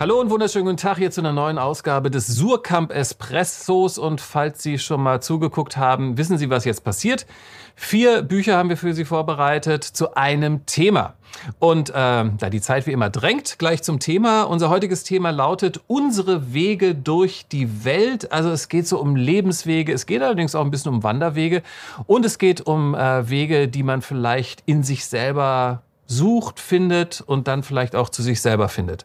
Hallo 0.00 0.18
und 0.18 0.30
wunderschönen 0.30 0.64
guten 0.64 0.78
Tag 0.78 0.96
hier 0.96 1.10
zu 1.10 1.20
einer 1.20 1.34
neuen 1.34 1.58
Ausgabe 1.58 2.10
des 2.10 2.26
Surkamp 2.26 2.90
Espressos. 2.90 3.98
Und 3.98 4.22
falls 4.22 4.62
Sie 4.62 4.78
schon 4.78 5.02
mal 5.02 5.20
zugeguckt 5.20 5.76
haben, 5.76 6.16
wissen 6.16 6.38
Sie, 6.38 6.48
was 6.48 6.64
jetzt 6.64 6.84
passiert. 6.84 7.26
Vier 7.76 8.22
Bücher 8.22 8.56
haben 8.56 8.70
wir 8.70 8.78
für 8.78 8.94
Sie 8.94 9.04
vorbereitet 9.04 9.84
zu 9.84 10.14
einem 10.14 10.64
Thema. 10.64 11.16
Und 11.58 11.90
äh, 11.90 11.92
da 11.92 12.48
die 12.50 12.62
Zeit 12.62 12.86
wie 12.86 12.92
immer 12.92 13.10
drängt, 13.10 13.58
gleich 13.58 13.82
zum 13.82 14.00
Thema. 14.00 14.44
Unser 14.44 14.70
heutiges 14.70 15.04
Thema 15.04 15.32
lautet 15.32 15.82
unsere 15.86 16.54
Wege 16.54 16.94
durch 16.94 17.44
die 17.52 17.84
Welt. 17.84 18.32
Also 18.32 18.48
es 18.48 18.70
geht 18.70 18.88
so 18.88 18.98
um 18.98 19.16
Lebenswege, 19.16 19.92
es 19.92 20.06
geht 20.06 20.22
allerdings 20.22 20.54
auch 20.54 20.64
ein 20.64 20.70
bisschen 20.70 20.94
um 20.94 21.02
Wanderwege 21.02 21.62
und 22.06 22.24
es 22.24 22.38
geht 22.38 22.62
um 22.62 22.94
äh, 22.94 23.28
Wege, 23.28 23.68
die 23.68 23.82
man 23.82 24.00
vielleicht 24.00 24.62
in 24.64 24.82
sich 24.82 25.04
selber 25.04 25.82
sucht, 26.06 26.58
findet 26.58 27.20
und 27.20 27.48
dann 27.48 27.62
vielleicht 27.62 27.94
auch 27.94 28.08
zu 28.08 28.22
sich 28.22 28.40
selber 28.40 28.70
findet. 28.70 29.04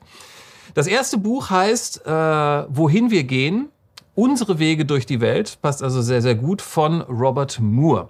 Das 0.76 0.88
erste 0.88 1.18
Buch 1.18 1.50
heißt 1.50 2.05
äh, 2.05 2.09
Wohin 2.12 3.09
wir 3.09 3.23
gehen, 3.23 3.70
unsere 4.13 4.59
Wege 4.59 4.84
durch 4.84 5.05
die 5.05 5.22
Welt, 5.22 5.58
passt 5.62 5.81
also 5.81 6.02
sehr, 6.02 6.22
sehr 6.22 6.36
gut, 6.36 6.62
von 6.62 7.00
Robert 7.02 7.62
Moore. 7.62 8.09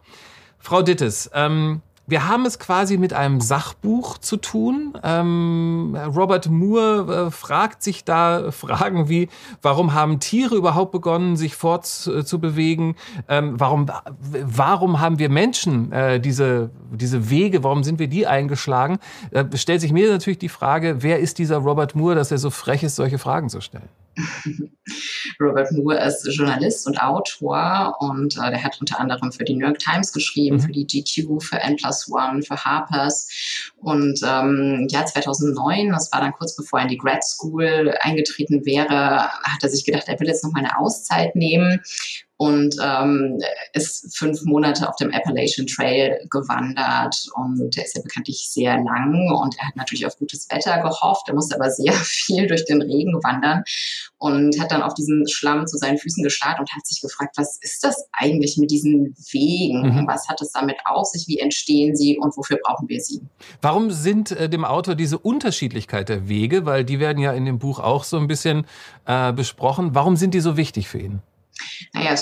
Frau 0.57 0.81
Dittes, 0.81 1.30
ähm, 1.35 1.84
wir 2.08 2.27
haben 2.27 2.45
es 2.45 2.59
quasi 2.59 2.98
mit 2.98 3.14
einem 3.14 3.41
Sachbuch 3.41 4.18
zu 4.20 4.38
tun. 4.38 4.98
Ähm, 5.04 5.98
Robert 6.16 6.50
Moore 6.50 7.27
äh, 7.27 7.32
fragt 7.32 7.82
sich 7.82 8.04
da 8.04 8.52
Fragen 8.52 9.09
wie, 9.09 9.30
warum 9.62 9.94
haben 9.94 10.20
Tiere 10.20 10.55
überhaupt 10.55 10.91
begonnen, 10.91 11.36
sich 11.36 11.55
fortzubewegen? 11.55 12.96
Ähm, 13.27 13.60
warum, 13.60 13.88
warum 14.20 14.99
haben 14.99 15.20
wir 15.20 15.30
Menschen 15.30 15.91
äh, 15.91 16.20
diese, 16.20 16.70
diese 16.91 17.30
Wege, 17.30 17.63
warum 17.63 17.84
sind 17.84 17.98
wir 17.99 18.08
die 18.08 18.27
eingeschlagen? 18.27 18.99
Äh, 19.32 19.46
stellt 19.55 19.82
sich 19.82 19.91
mir 19.91 20.12
natürlich 20.12 20.40
die 20.40 20.49
Frage, 20.49 20.98
wer 20.99 21.20
ist 21.20 21.40
dieser 21.40 21.58
Robert 21.58 21.96
Moore, 21.96 22.16
dass 22.16 22.32
er 22.32 22.38
so 22.38 22.49
frech 22.49 22.84
ist, 22.84 22.96
solche 22.96 23.18
Fragen 23.18 23.49
zu 23.49 23.62
stellen? 23.62 23.90
Robert 25.42 25.71
Moore 25.71 25.99
ist 25.99 26.27
Journalist 26.32 26.88
und 26.88 27.02
Autor 27.02 27.96
und 27.99 28.38
äh, 28.38 28.49
der 28.49 28.63
hat 28.63 28.80
unter 28.80 28.99
anderem 28.99 29.32
für 29.32 29.44
die 29.44 29.55
New 29.55 29.66
York 29.66 29.80
Times 29.80 30.13
geschrieben, 30.13 30.57
mhm. 30.57 30.62
für 30.62 30.72
die 30.72 30.85
GQ, 30.85 31.41
für 31.41 31.60
N 31.60 31.76
Plus 31.76 32.10
One, 32.10 32.41
für 32.41 32.55
Harper's. 32.55 33.72
Und 33.77 34.20
ähm, 34.26 34.88
ja, 34.90 35.05
2009, 35.05 35.90
das 35.90 36.12
war 36.12 36.22
dann 36.22 36.34
kurz 36.34 36.55
bevor 36.55 36.80
er 36.80 36.84
in 36.84 36.90
die 36.90 36.98
Grad 36.98 37.24
School 37.24 37.94
eingetreten 37.99 38.66
wäre, 38.66 39.30
hat 39.30 39.63
er 39.63 39.70
sich 39.70 39.85
gedacht, 39.85 40.07
er 40.07 40.20
will 40.20 40.27
jetzt 40.27 40.44
noch 40.44 40.52
mal 40.52 40.60
eine 40.60 40.77
Auszeit 40.77 41.35
nehmen 41.35 41.82
und 42.38 42.76
ähm, 42.84 43.40
ist 43.74 44.18
fünf 44.18 44.44
Monate 44.44 44.90
auf 44.90 44.96
dem 44.98 45.12
Appalachian 45.12 45.68
Trail 45.68 46.20
gewandert 46.29 47.27
und 47.35 47.76
der 47.76 47.85
ist 47.85 47.96
ja 47.96 48.02
bekanntlich 48.02 48.50
sehr 48.50 48.76
lang 48.76 49.32
und 49.32 49.57
er 49.57 49.68
hat 49.68 49.76
natürlich 49.77 50.05
auf 50.05 50.18
gutes 50.18 50.50
Wetter 50.50 50.82
gehofft, 50.82 51.27
er 51.27 51.35
musste 51.35 51.55
aber 51.55 51.72
sehr 51.72 51.94
viel 51.94 52.48
durch 52.48 52.66
den 52.66 52.82
Regen 52.82 53.13
wandern 53.24 53.63
und 54.18 54.60
hat 54.60 54.71
dann 54.71 54.82
auf 54.82 54.94
diesen 54.94 55.27
Schlamm 55.27 55.68
zu 55.68 55.77
seinen 55.77 55.98
Füßen 55.98 56.24
gestarrt 56.24 56.60
und 56.60 56.71
hat 56.71 56.85
sich 56.85 57.02
gefragt, 57.02 57.35
was 57.38 57.58
ist 57.62 57.84
das 57.84 58.08
eigentlich 58.13 58.57
mit 58.57 58.72
diesen 58.72 59.16
Wegen? 59.32 59.82
Mhm. 59.82 60.07
Was 60.07 60.27
hat 60.30 60.41
es 60.41 60.52
damit 60.52 60.77
auf 60.85 61.07
sich? 61.07 61.27
Wie 61.27 61.40
entstehen 61.40 61.96
sie 61.96 62.18
und 62.18 62.35
wofür 62.38 62.57
brauchen 62.63 62.88
wir 62.88 63.02
sie? 63.02 63.22
Warum 63.62 63.91
sind 63.91 64.31
äh, 64.31 64.50
dem 64.50 64.63
Autor 64.63 64.96
diese 64.96 65.18
Unterschiedlichkeit 65.18 66.09
der 66.09 66.30
Wege, 66.30 66.66
weil 66.66 66.85
die 66.85 67.00
werden 67.00 67.19
ja 67.19 67.34
in 67.34 67.46
dem 67.46 67.59
Buch 67.59 67.80
auch 67.80 68.03
so 68.03 68.18
ein 68.18 68.28
bisschen 68.28 68.66
äh, 69.06 69.34
besprochen, 69.34 69.94
warum 69.94 70.16
sind 70.16 70.34
die 70.34 70.40
so 70.40 70.57
wichtig 70.57 70.88
für 70.88 71.00
ihn? 71.00 71.22
Naja, 71.94 72.16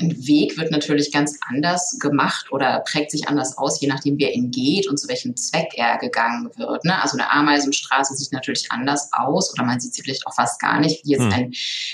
ein 0.00 0.26
Weg 0.26 0.56
wird 0.56 0.70
natürlich 0.70 1.12
ganz 1.12 1.38
anders 1.48 1.96
gemacht 2.00 2.50
oder 2.52 2.82
prägt 2.90 3.10
sich 3.10 3.28
anders 3.28 3.58
aus, 3.58 3.80
je 3.80 3.88
nachdem, 3.88 4.18
wer 4.18 4.32
ihn 4.32 4.50
geht 4.50 4.88
und 4.88 4.98
zu 4.98 5.08
welchem 5.08 5.36
Zweck 5.36 5.72
er 5.74 5.98
gegangen 5.98 6.50
wird. 6.56 6.84
Ne? 6.84 7.00
Also 7.02 7.18
eine 7.18 7.30
Ameisenstraße 7.30 8.14
sieht 8.14 8.32
natürlich 8.32 8.70
anders 8.70 9.10
aus 9.12 9.52
oder 9.52 9.64
man 9.64 9.80
sieht 9.80 9.94
sie 9.94 10.02
vielleicht 10.02 10.26
auch 10.26 10.34
fast 10.34 10.60
gar 10.60 10.80
nicht, 10.80 11.04
wie 11.04 11.12
jetzt 11.12 11.24
hm. 11.24 11.32
ein, 11.32 11.52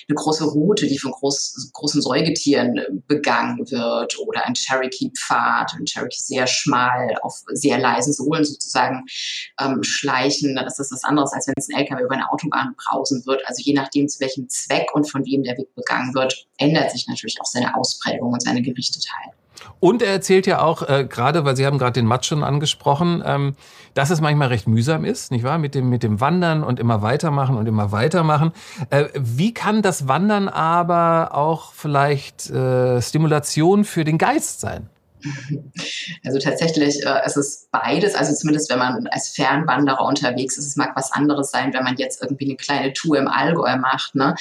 eine 0.08 0.14
große 0.14 0.44
Route, 0.44 0.86
die 0.86 0.98
von 0.98 1.12
groß, 1.12 1.70
großen 1.72 2.00
Säugetieren 2.02 3.02
begangen 3.06 3.58
wird 3.70 4.18
oder 4.18 4.46
ein 4.46 4.54
Cherokee-Pfad, 4.54 5.74
ein 5.74 5.86
Cherokee 5.86 6.16
sehr 6.18 6.46
schmal 6.46 7.14
auf 7.22 7.42
sehr 7.48 7.78
leisen 7.78 8.12
Sohlen 8.12 8.44
sozusagen 8.44 9.04
ähm, 9.60 9.82
schleichen. 9.82 10.54
Das 10.56 10.78
ist 10.78 10.92
was 10.92 11.04
anderes, 11.04 11.32
als 11.32 11.48
wenn 11.48 11.54
es 11.56 11.68
ein 11.68 11.78
LKW 11.80 12.04
über 12.04 12.14
eine 12.14 12.30
Autobahn 12.30 12.74
brausen 12.76 13.24
wird. 13.26 13.42
Also 13.46 13.62
je 13.62 13.74
nachdem, 13.74 14.08
zu 14.08 14.20
welchem 14.20 14.48
Zweck 14.48 14.94
und 14.94 15.10
von 15.10 15.24
wem 15.24 15.42
der 15.42 15.56
Weg 15.56 15.74
begangen 15.74 16.14
wird, 16.14 16.46
ändert 16.66 16.90
sich 16.90 17.06
natürlich 17.08 17.40
auch 17.40 17.46
seine 17.46 17.76
Ausprägung 17.76 18.32
und 18.32 18.42
seine 18.42 18.62
Gerichtetheit. 18.62 19.32
Und 19.80 20.02
er 20.02 20.12
erzählt 20.12 20.46
ja 20.46 20.62
auch, 20.62 20.88
äh, 20.88 21.06
gerade, 21.08 21.44
weil 21.44 21.56
Sie 21.56 21.66
haben 21.66 21.78
gerade 21.78 21.92
den 21.92 22.06
Matsch 22.06 22.28
schon 22.28 22.42
angesprochen, 22.42 23.22
ähm, 23.24 23.56
dass 23.94 24.10
es 24.10 24.20
manchmal 24.20 24.48
recht 24.48 24.66
mühsam 24.66 25.04
ist, 25.04 25.30
nicht 25.30 25.44
wahr? 25.44 25.58
Mit 25.58 25.74
dem, 25.74 25.88
mit 25.88 26.02
dem 26.02 26.20
Wandern 26.20 26.62
und 26.62 26.80
immer 26.80 27.02
weitermachen 27.02 27.56
und 27.56 27.66
immer 27.66 27.92
weitermachen. 27.92 28.52
Äh, 28.90 29.06
wie 29.14 29.54
kann 29.54 29.82
das 29.82 30.08
Wandern 30.08 30.48
aber 30.48 31.34
auch 31.34 31.72
vielleicht 31.72 32.50
äh, 32.50 33.00
Stimulation 33.00 33.84
für 33.84 34.04
den 34.04 34.18
Geist 34.18 34.60
sein? 34.60 34.88
Also 36.24 36.38
tatsächlich 36.38 37.04
äh, 37.04 37.20
es 37.24 37.36
ist 37.36 37.70
beides. 37.70 38.14
Also 38.14 38.34
zumindest 38.34 38.70
wenn 38.70 38.78
man 38.78 39.06
als 39.08 39.28
Fernwanderer 39.30 40.04
unterwegs 40.04 40.58
ist, 40.58 40.66
es 40.66 40.76
mag 40.76 40.92
was 40.96 41.12
anderes 41.12 41.50
sein, 41.50 41.72
wenn 41.72 41.84
man 41.84 41.96
jetzt 41.96 42.22
irgendwie 42.22 42.46
eine 42.46 42.56
kleine 42.56 42.92
Tour 42.92 43.18
im 43.18 43.28
Allgäu 43.28 43.76
macht. 43.76 44.14
Ne? 44.14 44.34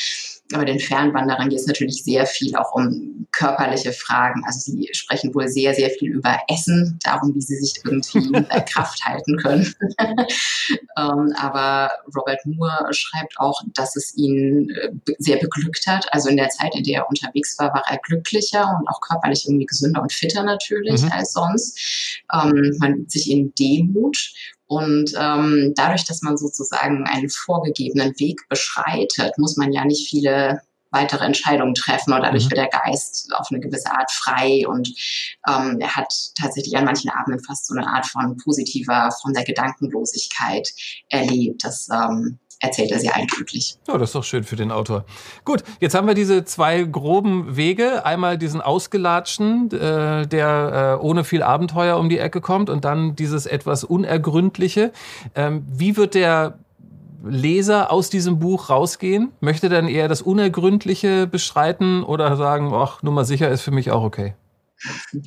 Aber 0.54 0.66
den 0.66 0.80
Fernwanderern 0.80 1.50
geht 1.50 1.60
es 1.60 1.68
natürlich 1.68 2.04
sehr 2.04 2.26
viel 2.28 2.56
auch 2.56 2.74
um 2.74 3.28
körperliche 3.32 3.92
Fragen. 3.92 4.44
Also 4.46 4.60
sie 4.60 4.90
sprechen 4.94 5.34
wohl 5.34 5.48
sehr, 5.48 5.74
sehr 5.74 5.90
viel 5.90 6.12
über 6.12 6.38
Essen, 6.48 7.00
darum, 7.04 7.34
wie 7.34 7.42
sie 7.42 7.58
sich 7.58 7.74
irgendwie 7.84 8.38
äh, 8.50 8.62
Kraft 8.62 9.04
halten 9.04 9.38
können. 9.38 9.74
ähm, 10.98 11.34
aber 11.38 11.92
Robert 12.16 12.46
Moore 12.46 12.94
schreibt 12.94 13.40
auch, 13.40 13.60
dass 13.74 13.96
es 13.96 14.16
ihn 14.16 14.70
äh, 14.70 14.92
sehr 15.18 15.38
beglückt 15.38 15.88
hat. 15.88 16.06
Also 16.14 16.30
in 16.30 16.38
der 16.38 16.50
Zeit, 16.50 16.76
in 16.76 16.84
der 16.84 17.02
er 17.02 17.10
unterwegs 17.10 17.58
war, 17.58 17.74
war 17.74 17.84
er 17.90 17.98
glücklicher 17.98 18.78
und 18.80 18.88
auch 18.88 19.02
körperlich 19.02 19.46
irgendwie 19.48 19.66
gesünder 19.66 20.02
und 20.02 20.14
fitter 20.14 20.44
natürlich 20.44 21.02
mhm. 21.02 21.12
als 21.12 21.34
sonst. 21.34 22.24
Ähm, 22.32 22.76
man 22.80 22.94
übt 22.94 23.10
sich 23.10 23.32
in 23.32 23.54
Demut 23.56 24.32
und 24.68 25.12
ähm, 25.18 25.74
dadurch, 25.76 26.06
dass 26.06 26.22
man 26.22 26.38
sozusagen 26.38 27.06
einen 27.06 27.30
vorgegebenen 27.30 28.18
Weg 28.20 28.42
beschreitet, 28.50 29.38
muss 29.38 29.58
man 29.58 29.72
ja 29.72 29.86
nicht 29.86 30.10
viele 30.10 30.62
weitere 30.92 31.26
Entscheidungen 31.26 31.76
treffen 31.76 32.14
und 32.14 32.22
dadurch 32.22 32.46
mhm. 32.46 32.52
wird 32.52 32.60
der 32.60 32.70
Geist 32.70 33.30
auf 33.36 33.48
eine 33.52 33.60
gewisse 33.60 33.92
Art 33.92 34.10
frei 34.12 34.66
und 34.68 34.88
ähm, 35.48 35.78
er 35.80 35.96
hat 35.96 36.12
tatsächlich 36.40 36.76
an 36.78 36.86
manchen 36.86 37.12
Abenden 37.12 37.44
fast 37.44 37.68
so 37.68 37.76
eine 37.76 37.88
Art 37.88 38.06
von 38.06 38.38
positiver, 38.38 39.12
von 39.22 39.34
der 39.34 39.44
Gedankenlosigkeit 39.44 40.70
erlebt. 41.10 41.64
Das 41.64 41.90
ähm, 41.92 42.40
erzählt 42.60 42.92
er 42.92 43.00
sehr 43.00 43.16
eindrücklich. 43.16 43.78
Ja, 43.88 43.98
das 43.98 44.10
ist 44.10 44.16
doch 44.16 44.24
schön 44.24 44.44
für 44.44 44.56
den 44.56 44.72
Autor. 44.72 45.06
Gut, 45.44 45.64
jetzt 45.80 45.96
haben 45.96 46.08
wir 46.08 46.14
diese 46.14 46.46
zwei 46.46 46.84
groben 46.84 47.56
Wege. 47.56 48.06
Einmal 48.06 48.38
diesen 48.38 48.62
ausgelatschten, 48.62 49.72
äh, 49.72 50.28
der 50.28 51.00
äh, 51.02 51.04
ohne 51.04 51.24
viel 51.24 51.44
Abenteuer 51.44 51.98
um 51.98 52.10
die 52.10 52.20
Ecke 52.20 52.42
kommt 52.42 52.70
und 52.70 52.86
dann 52.86 53.16
dieses 53.16 53.46
etwas 53.46 53.84
Unergründliche. 53.84 54.92
Ähm, 55.36 55.66
wie 55.68 55.98
wird 55.98 56.16
der 56.16 56.60
Leser 57.24 57.92
aus 57.92 58.10
diesem 58.10 58.40
Buch 58.40 58.70
rausgehen? 58.70 59.32
Möchte 59.40 59.70
dann 59.70 59.88
eher 59.88 60.08
das 60.08 60.22
Unergründliche 60.22 61.28
beschreiten 61.28 62.04
oder 62.04 62.36
sagen, 62.38 62.72
ach, 62.74 63.02
Nummer 63.02 63.26
sicher 63.26 63.50
ist 63.50 63.62
für 63.62 63.72
mich 63.72 63.92
auch 63.92 64.04
okay? 64.04 64.36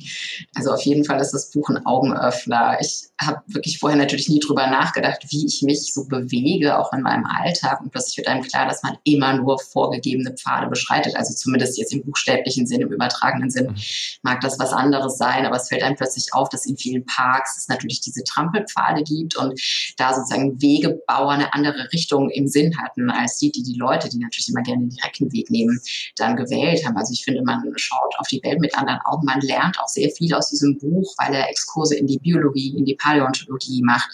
Also 0.55 0.71
auf 0.71 0.81
jeden 0.81 1.05
Fall 1.05 1.19
ist 1.19 1.31
das 1.31 1.51
Buch 1.51 1.69
ein 1.69 1.85
Augenöffner. 1.85 2.77
Ich 2.81 3.09
habe 3.19 3.41
wirklich 3.47 3.79
vorher 3.79 3.97
natürlich 3.97 4.29
nie 4.29 4.39
drüber 4.39 4.67
nachgedacht, 4.67 5.25
wie 5.29 5.45
ich 5.45 5.61
mich 5.61 5.93
so 5.93 6.05
bewege, 6.05 6.77
auch 6.77 6.91
in 6.93 7.01
meinem 7.01 7.25
Alltag. 7.25 7.81
Und 7.81 7.91
plötzlich 7.91 8.17
wird 8.17 8.27
einem 8.27 8.43
klar, 8.43 8.67
dass 8.67 8.83
man 8.83 8.97
immer 9.03 9.33
nur 9.33 9.59
vorgegebene 9.59 10.33
Pfade 10.33 10.67
beschreitet. 10.67 11.15
Also 11.15 11.33
zumindest 11.33 11.77
jetzt 11.77 11.93
im 11.93 12.03
buchstäblichen 12.03 12.67
Sinn, 12.67 12.81
im 12.81 12.91
übertragenen 12.91 13.49
Sinn 13.49 13.67
mhm. 13.67 13.75
mag 14.23 14.41
das 14.41 14.59
was 14.59 14.73
anderes 14.73 15.17
sein. 15.17 15.45
Aber 15.45 15.55
es 15.55 15.67
fällt 15.69 15.83
einem 15.83 15.95
plötzlich 15.95 16.33
auf, 16.33 16.49
dass 16.49 16.65
in 16.65 16.77
vielen 16.77 17.05
Parks 17.05 17.57
es 17.57 17.67
natürlich 17.67 18.01
diese 18.01 18.23
Trampelpfade 18.23 19.03
gibt 19.03 19.35
und 19.37 19.59
da 19.97 20.13
sozusagen 20.13 20.61
Wegebauer 20.61 21.31
eine 21.31 21.53
andere 21.53 21.91
Richtung 21.93 22.29
im 22.29 22.47
Sinn 22.47 22.73
hatten, 22.81 23.09
als 23.09 23.37
die, 23.37 23.51
die 23.51 23.63
die 23.63 23.77
Leute, 23.77 24.09
die 24.09 24.17
natürlich 24.17 24.49
immer 24.49 24.61
gerne 24.61 24.83
den 24.83 24.89
direkten 24.89 25.31
Weg 25.31 25.49
nehmen, 25.49 25.79
dann 26.17 26.35
gewählt 26.35 26.85
haben. 26.85 26.97
Also 26.97 27.13
ich 27.13 27.23
finde, 27.23 27.43
man 27.43 27.63
schaut 27.75 28.15
auf 28.17 28.27
die 28.27 28.41
Welt 28.43 28.59
mit 28.59 28.77
anderen 28.77 28.99
Augen. 29.05 29.25
Man 29.25 29.38
lernt 29.41 29.79
auch 29.79 29.87
sehr 29.87 30.09
viel 30.11 30.33
aus 30.33 30.49
diesem 30.49 30.77
Buch, 30.77 31.13
weil 31.17 31.33
er 31.33 31.49
Exkurse 31.49 31.95
in 31.95 32.07
die 32.07 32.19
Biologie, 32.19 32.75
in 32.77 32.85
die 32.85 32.95
Paläontologie 32.95 33.81
macht. 33.83 34.09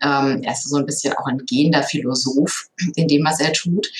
Ähm, 0.00 0.42
er 0.42 0.52
ist 0.52 0.68
so 0.68 0.76
ein 0.76 0.86
bisschen 0.86 1.14
auch 1.14 1.26
ein 1.26 1.42
gehender 1.46 1.82
Philosoph 1.82 2.68
in 2.96 3.08
dem, 3.08 3.24
was 3.24 3.40
er 3.40 3.52
tut. 3.52 3.90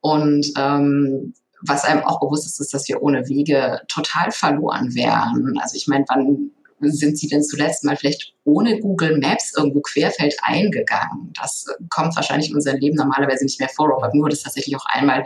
Und 0.00 0.46
ähm, 0.56 1.34
was 1.62 1.84
einem 1.84 2.04
auch 2.04 2.20
bewusst 2.20 2.46
ist, 2.46 2.60
ist, 2.60 2.72
dass 2.72 2.88
wir 2.88 3.02
ohne 3.02 3.28
Wege 3.28 3.80
total 3.88 4.30
verloren 4.30 4.94
wären. 4.94 5.58
Also 5.60 5.76
ich 5.76 5.86
meine, 5.86 6.04
wann 6.08 6.50
sind 6.82 7.18
Sie 7.18 7.28
denn 7.28 7.42
zuletzt 7.42 7.84
mal 7.84 7.96
vielleicht 7.96 8.32
ohne 8.44 8.78
Google 8.80 9.18
Maps 9.18 9.52
irgendwo 9.56 9.80
querfeld 9.80 10.34
eingegangen? 10.42 11.32
Das 11.40 11.66
kommt 11.88 12.16
wahrscheinlich 12.16 12.50
in 12.50 12.56
unserem 12.56 12.78
Leben 12.78 12.96
normalerweise 12.96 13.44
nicht 13.44 13.60
mehr 13.60 13.68
vor. 13.68 13.88
Robert 13.88 14.14
Moore 14.14 14.30
das 14.30 14.42
tatsächlich 14.42 14.76
auch 14.76 14.86
einmal 14.86 15.24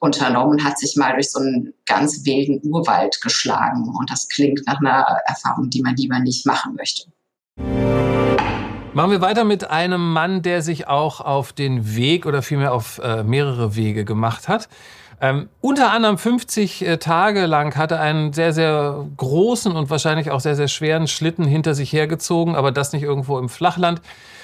unternommen, 0.00 0.64
hat 0.64 0.78
sich 0.78 0.96
mal 0.96 1.12
durch 1.12 1.30
so 1.30 1.38
einen 1.40 1.72
ganz 1.86 2.24
wilden 2.24 2.60
Urwald 2.64 3.20
geschlagen. 3.20 3.84
Und 3.98 4.10
das 4.10 4.28
klingt 4.28 4.60
nach 4.66 4.80
einer 4.80 5.04
Erfahrung, 5.26 5.70
die 5.70 5.82
man 5.82 5.96
lieber 5.96 6.18
nicht 6.18 6.46
machen 6.46 6.74
möchte. 6.76 7.04
Machen 8.96 9.10
wir 9.10 9.20
weiter 9.20 9.44
mit 9.44 9.68
einem 9.68 10.12
Mann, 10.14 10.40
der 10.40 10.62
sich 10.62 10.88
auch 10.88 11.20
auf 11.20 11.52
den 11.52 11.96
Weg 11.96 12.24
oder 12.24 12.40
vielmehr 12.40 12.72
auf 12.72 12.98
äh, 12.98 13.24
mehrere 13.24 13.76
Wege 13.76 14.06
gemacht 14.06 14.48
hat. 14.48 14.70
Ähm, 15.20 15.48
unter 15.60 15.92
anderem 15.92 16.18
50 16.18 16.86
äh, 16.86 16.98
Tage 16.98 17.46
lang 17.46 17.76
hat 17.76 17.90
er 17.90 18.00
einen 18.00 18.32
sehr, 18.32 18.52
sehr 18.52 19.06
großen 19.16 19.72
und 19.72 19.88
wahrscheinlich 19.88 20.30
auch 20.30 20.40
sehr, 20.40 20.56
sehr 20.56 20.68
schweren 20.68 21.06
Schlitten 21.06 21.44
hinter 21.44 21.74
sich 21.74 21.92
hergezogen, 21.92 22.54
aber 22.54 22.70
das 22.70 22.92
nicht 22.92 23.02
irgendwo 23.02 23.38
im 23.38 23.48
Flachland, 23.48 24.02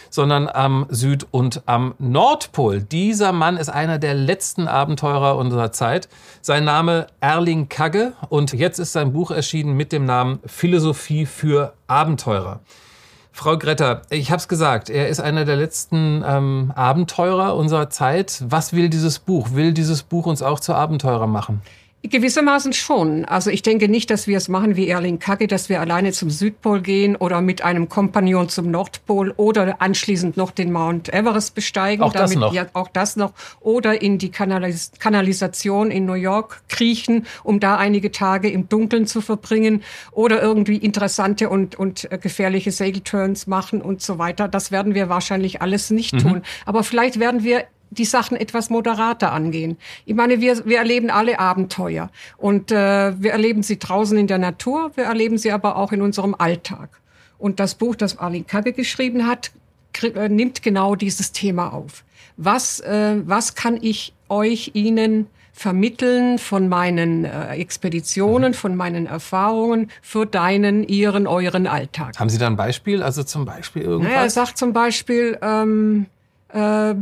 sondern 0.09 0.49
am 0.49 0.87
Süd- 0.89 1.27
und 1.31 1.63
am 1.67 1.95
Nordpol. 1.99 2.83
Dieser 2.83 3.33
Mann 3.33 3.57
ist 3.57 3.69
einer 3.69 3.99
der 3.99 4.15
letzten 4.15 4.69
Abenteurer 4.69 5.37
unserer 5.37 5.73
Zeit. 5.73 6.09
Sein 6.41 6.65
Name 6.65 7.07
Erling 7.21 7.69
Kagge 7.69 8.15
und 8.29 8.53
jetzt 8.53 8.79
ist 8.79 8.93
sein 8.93 9.13
Buch 9.13 9.31
erschienen 9.31 9.75
mit 9.75 9.93
dem 9.93 10.05
Namen 10.05 10.41
Philosophie 10.47 11.27
für 11.27 11.75
Abenteurer. 11.87 12.61
Frau 13.35 13.57
Gretter, 13.57 14.03
ich 14.11 14.31
habe 14.31 14.39
es 14.39 14.47
gesagt, 14.47 14.91
er 14.91 15.09
ist 15.09 15.19
einer 15.19 15.47
der 15.47 15.57
letzten 15.57 16.23
ähm, 16.27 16.71
Abenteurer 16.77 17.57
unserer 17.57 17.89
Zeit. 17.89 18.45
Was 18.47 18.75
will 18.75 18.91
dieses 18.91 19.19
Buch? 19.19 19.53
Will 19.55 19.73
dieses 19.73 20.03
Buch 20.03 20.27
uns 20.27 20.43
auch 20.43 20.61
zu 20.61 20.75
Abenteurer 20.75 21.27
machen? 21.27 21.63
Gewissermaßen 22.09 22.73
schon. 22.73 23.25
Also 23.25 23.51
ich 23.51 23.63
denke 23.63 23.89
nicht, 23.89 24.11
dass 24.11 24.27
wir 24.27 24.37
es 24.37 24.49
machen 24.49 24.75
wie 24.75 24.89
Erling 24.89 25.21
Kagge, 25.21 25.47
dass 25.47 25.69
wir 25.69 25.81
alleine 25.81 26.11
zum 26.11 26.31
Südpol 26.31 26.81
gehen 26.81 27.15
oder 27.15 27.41
mit 27.41 27.63
einem 27.63 27.89
Kompagnon 27.89 28.49
zum 28.49 28.73
Nordpol 28.73 29.33
oder 29.37 29.81
anschließend 29.81 30.37
noch 30.37 30.51
den 30.51 30.73
Mount 30.73 31.13
Everest 31.13 31.55
besteigen. 31.55 32.03
Auch 32.03 32.13
das 32.13 32.35
noch. 32.35 32.53
Ja, 32.53 32.67
auch 32.73 32.89
das 32.89 33.15
noch. 33.15 33.33
Oder 33.61 34.03
in 34.03 34.19
die 34.19 34.31
Kanalis 34.31 34.91
Kanalisation 34.99 35.93
in 35.93 36.05
New 36.05 36.15
York 36.15 36.63
kriechen, 36.69 37.25
um 37.45 37.61
da 37.61 37.77
einige 37.77 38.11
Tage 38.11 38.51
im 38.51 38.69
Dunkeln 38.69 39.07
zu 39.07 39.21
verbringen. 39.21 39.83
Oder 40.11 40.43
irgendwie 40.43 40.79
interessante 40.79 41.49
und, 41.49 41.77
und 41.77 42.11
äh, 42.11 42.19
gefährliche 42.19 42.73
Segelturns 42.73 43.47
machen 43.47 43.81
und 43.81 44.03
so 44.03 44.19
weiter. 44.19 44.49
Das 44.49 44.73
werden 44.73 44.95
wir 44.95 45.09
wahrscheinlich 45.09 45.63
alles 45.63 45.91
nicht 45.91 46.15
mhm. 46.15 46.19
tun. 46.19 46.43
Aber 46.67 46.83
vielleicht 46.83 47.21
werden 47.21 47.45
wir 47.45 47.65
die 47.93 48.05
Sachen 48.05 48.37
etwas 48.37 48.71
moderater 48.71 49.33
angehen. 49.33 49.77
Ich 50.07 50.15
meine, 50.15 50.41
wir, 50.41 50.65
wir 50.65 50.79
erleben 50.79 51.11
alle 51.11 51.39
Abenteuer 51.39 52.11
und 52.39 52.73
äh, 52.73 53.21
wir 53.21 53.33
erleben 53.33 53.63
sie 53.63 53.79
draußen 53.79 54.17
in 54.17 54.27
der 54.27 54.39
Natur, 54.39 54.93
wir 54.95 55.05
erleben 55.05 55.39
sie 55.39 55.53
aber 55.53 55.77
auch 55.77 55.93
in 55.93 56.03
unserem 56.03 56.35
Alltag. 56.35 56.89
Und 57.39 57.61
das 57.61 57.75
Buch, 57.75 57.97
das 57.97 58.19
Arlene 58.19 58.45
Kagge 58.45 58.73
geschrieben 58.73 59.27
hat, 59.27 59.51
äh, 60.03 60.29
nimmt 60.29 60.63
genau 60.63 60.95
dieses 60.95 61.33
Thema 61.33 61.73
auf. 61.73 62.05
Was, 62.37 62.81
äh, 62.81 63.17
was 63.27 63.55
kann 63.55 63.79
ich 63.81 64.15
euch, 64.29 64.71
Ihnen 64.75 65.27
vermitteln 65.53 66.39
von 66.39 66.69
meinen 66.69 67.25
äh, 67.25 67.57
Expeditionen, 67.57 68.55
von 68.55 68.75
meinen 68.75 69.07
Erfahrungen 69.07 69.91
für 70.01 70.25
deinen, 70.25 70.83
ihren, 70.83 71.27
euren 71.27 71.67
Alltag? 71.67 72.19
Haben 72.19 72.31
Sie 72.31 72.39
da 72.39 72.47
ein 72.47 72.57
Beispiel? 72.57 73.03
Also 73.03 73.23
zum 73.23 73.45
Beispiel 73.45 73.83
irgendwas? 73.83 74.13
Naja, 74.13 74.23
er 74.23 74.31
sagt 74.31 74.57
zum 74.57 74.73
Beispiel, 74.73 75.39
ähm, 75.43 76.07
äh, 76.49 76.95